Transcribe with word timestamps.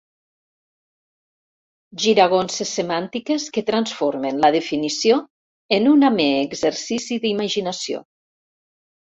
Giragonses 2.03 2.71
semàntiques 2.79 3.45
que 3.59 3.63
transformen 3.69 4.41
la 4.47 4.51
definició 4.57 5.21
en 5.79 5.93
un 5.95 6.09
amè 6.11 6.27
exercici 6.49 7.23
d'imaginació. 7.27 8.05